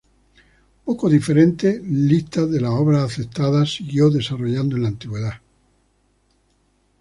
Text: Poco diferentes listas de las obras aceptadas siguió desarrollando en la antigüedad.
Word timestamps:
Poco 0.83 1.07
diferentes 1.11 1.79
listas 1.83 2.49
de 2.49 2.59
las 2.59 2.71
obras 2.71 3.03
aceptadas 3.03 3.71
siguió 3.75 4.09
desarrollando 4.09 4.75
en 4.75 4.81
la 4.81 4.87
antigüedad. 4.87 5.33